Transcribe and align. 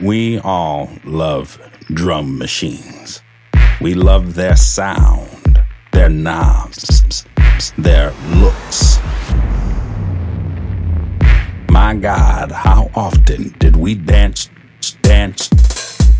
We 0.00 0.38
all 0.38 0.90
love 1.02 1.60
drum 1.92 2.38
machines. 2.38 3.20
We 3.80 3.94
love 3.94 4.34
their 4.34 4.54
sound, 4.54 5.64
their 5.90 6.08
knobs, 6.08 7.26
their 7.76 8.12
looks. 8.36 9.00
My 11.68 11.96
God, 12.00 12.52
how 12.52 12.92
often 12.94 13.56
did 13.58 13.74
we 13.74 13.96
dance, 13.96 14.48
dance, 15.02 15.48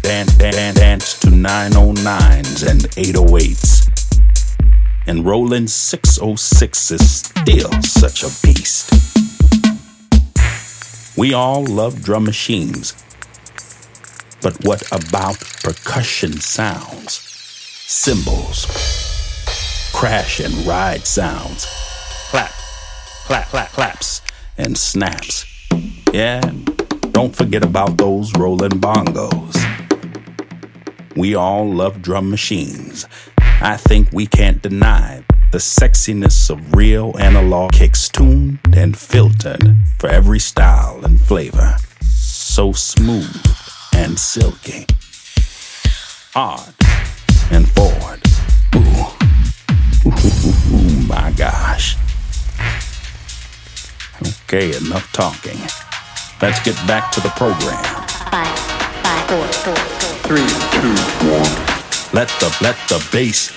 dance, 0.02 0.36
dance, 0.36 0.76
dance 0.76 1.20
to 1.20 1.28
909s 1.28 2.68
and 2.68 2.80
808s? 2.80 4.58
And 5.06 5.24
Roland 5.24 5.70
606 5.70 6.90
is 6.90 7.18
still 7.20 7.70
such 7.82 8.24
a 8.24 8.30
beast. 8.44 8.90
We 11.16 11.32
all 11.32 11.64
love 11.64 12.02
drum 12.02 12.24
machines. 12.24 13.04
But 14.40 14.64
what 14.64 14.86
about 14.92 15.40
percussion 15.64 16.40
sounds? 16.40 17.12
Cymbals, 17.88 18.66
crash 19.92 20.38
and 20.38 20.54
ride 20.64 21.06
sounds, 21.06 21.66
clap, 22.30 22.52
clap, 23.26 23.48
clap, 23.48 23.70
claps, 23.70 24.22
and 24.56 24.78
snaps. 24.78 25.44
Yeah, 26.12 26.40
don't 27.10 27.34
forget 27.34 27.64
about 27.64 27.98
those 27.98 28.32
rolling 28.34 28.78
bongos. 28.80 29.56
We 31.16 31.34
all 31.34 31.68
love 31.68 32.00
drum 32.00 32.30
machines. 32.30 33.06
I 33.60 33.76
think 33.76 34.12
we 34.12 34.28
can't 34.28 34.62
deny 34.62 35.24
the 35.50 35.58
sexiness 35.58 36.48
of 36.48 36.76
real 36.76 37.16
analog 37.18 37.72
kicks 37.72 38.08
tuned 38.08 38.60
and 38.72 38.96
filtered 38.96 39.76
for 39.98 40.08
every 40.08 40.38
style 40.38 41.04
and 41.04 41.20
flavor. 41.20 41.76
So 42.02 42.72
smooth 42.72 43.57
and 43.98 44.18
silky. 44.18 44.86
Hard 46.32 46.72
and 47.50 47.68
forward. 47.68 48.20
Ooh. 48.76 49.08
Ooh, 50.06 51.06
my 51.08 51.32
gosh. 51.36 51.96
Okay, 54.22 54.76
enough 54.76 55.10
talking. 55.12 55.58
Let's 56.40 56.62
get 56.62 56.76
back 56.86 57.10
to 57.12 57.20
the 57.20 57.30
program. 57.30 57.82
Five, 58.30 58.58
five, 59.02 59.24
four, 59.28 59.46
four, 59.64 59.76
four. 59.76 60.14
Three, 60.28 60.50
two, 60.74 60.94
one. 61.34 61.54
Let 62.14 62.28
the 62.38 62.56
let 62.62 62.76
the 62.88 63.04
bass. 63.12 63.50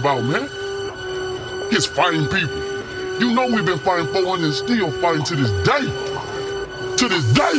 talking 0.00 0.22
about, 0.22 0.24
man? 0.24 0.48
he's 1.70 1.86
fighting 1.86 2.26
people. 2.28 2.56
You 3.18 3.34
know 3.34 3.46
we've 3.46 3.64
been 3.64 3.78
fighting 3.78 4.06
400 4.12 4.44
and 4.44 4.54
still 4.54 4.90
fighting 5.00 5.24
to 5.24 5.36
this 5.36 5.50
day. 5.64 5.84
To 6.96 7.08
this 7.08 7.24
day. 7.32 7.56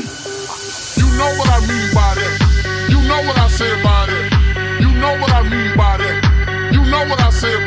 You 1.01 1.07
know 1.17 1.29
what 1.37 1.49
I 1.49 1.59
mean 1.65 1.89
by 1.93 2.13
that. 2.15 2.87
You 2.89 3.01
know 3.07 3.21
what 3.25 3.37
I 3.37 3.47
said 3.47 3.83
by 3.83 4.05
that. 4.07 4.79
You 4.81 4.91
know 4.99 5.17
what 5.19 5.31
I 5.31 5.43
mean 5.43 5.77
by 5.77 5.97
that. 5.97 6.71
You 6.73 6.81
know 6.89 7.05
what 7.07 7.21
I 7.21 7.29
said 7.29 7.62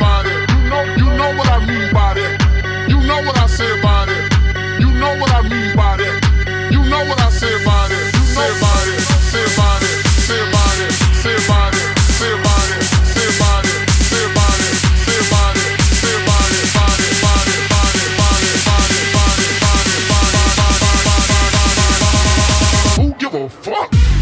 give 23.31 23.41
a 23.41 23.49
fuck. 23.49 24.16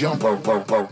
jump, 0.00 0.22
bo, 0.22 0.34
bo, 0.36 0.58
bo. 0.64 0.89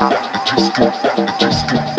that, 0.00 0.34
it 0.34 0.46
just 0.46 0.74
good, 0.74 0.94
that, 1.02 1.38
it. 1.72 1.89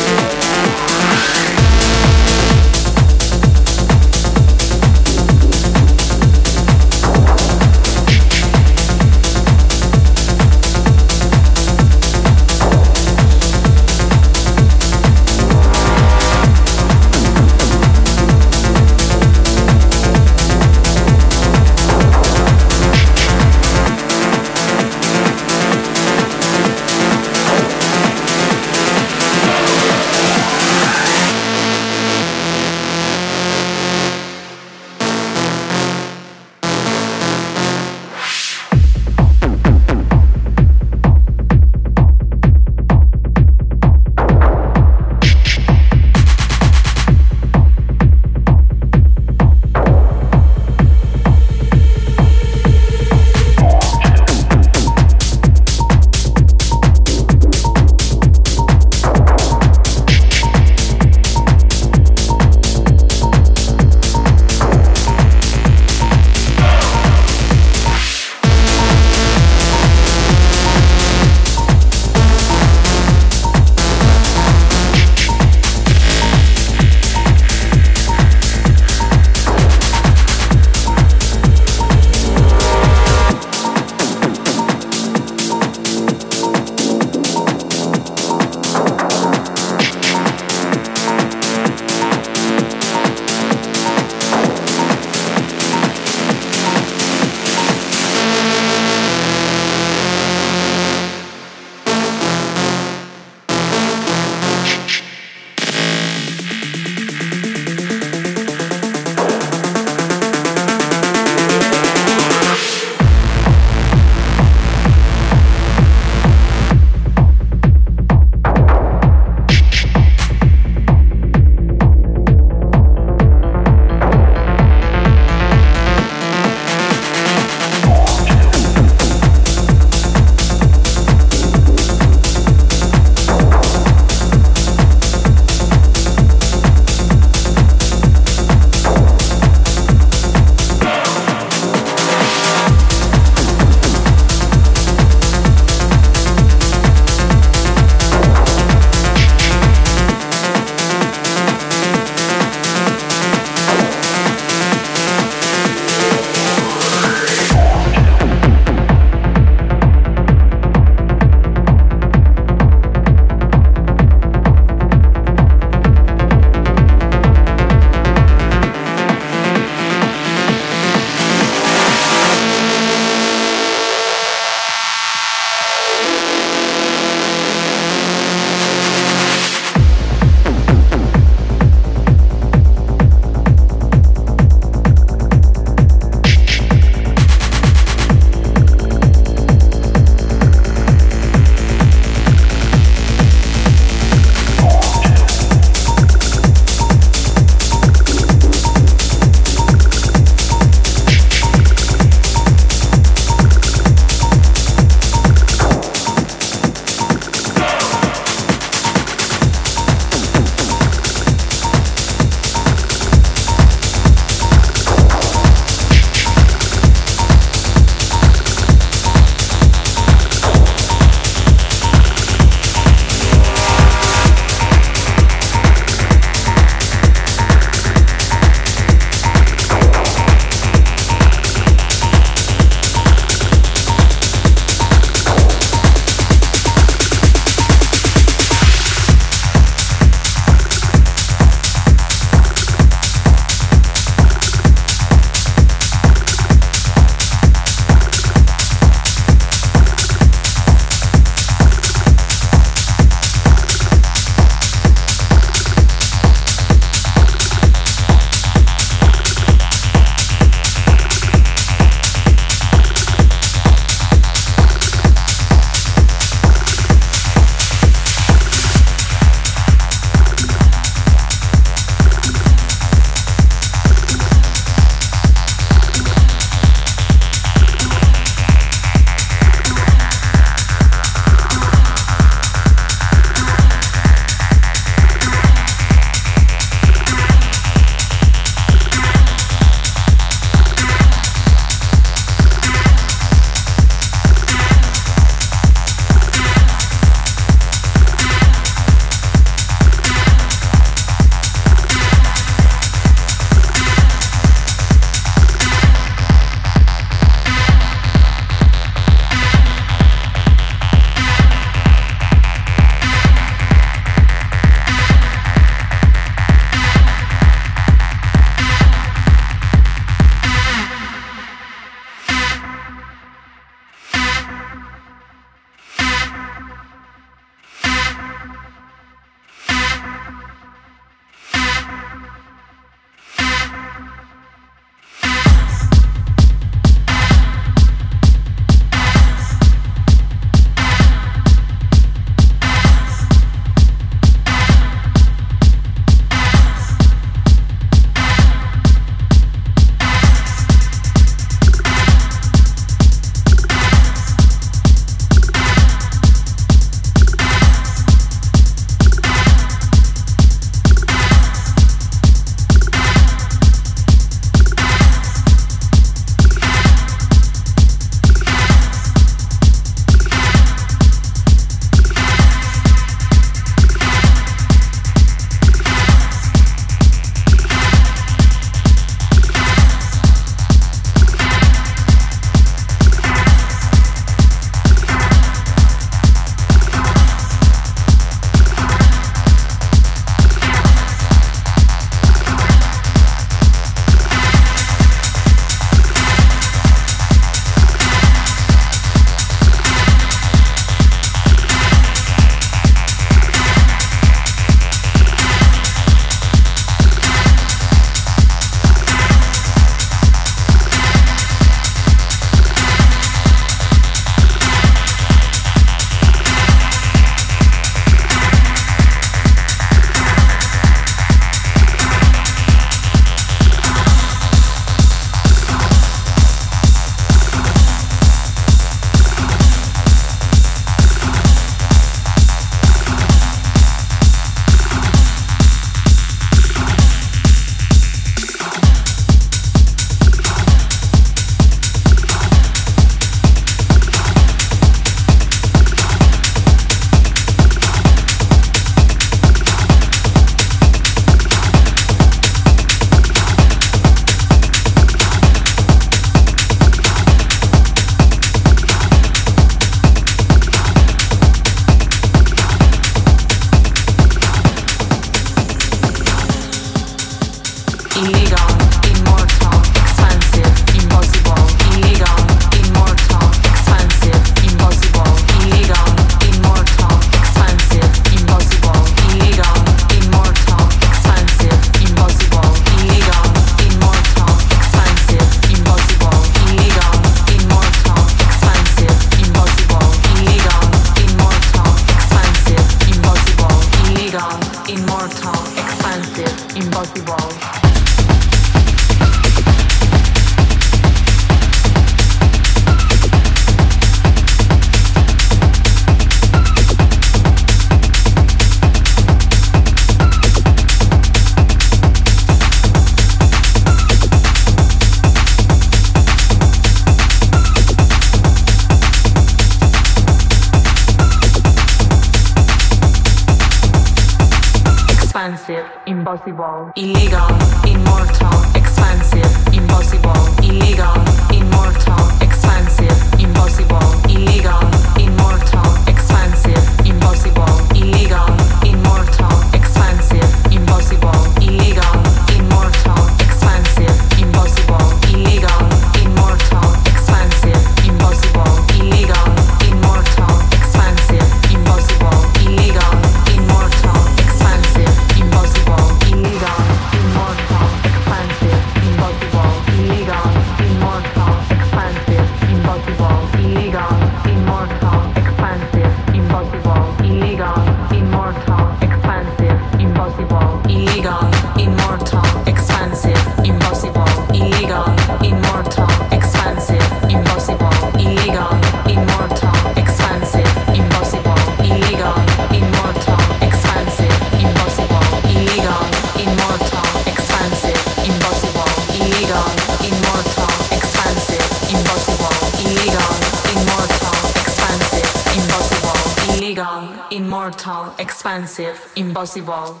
Expansive, 598.62 599.12
impossible. 599.16 600.00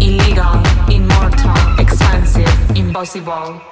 Illegal, 0.00 0.62
immortal, 0.90 1.78
expansive, 1.78 2.76
impossible. 2.76 3.67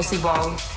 Expansive, 0.00 0.24
impossible. 0.24 0.69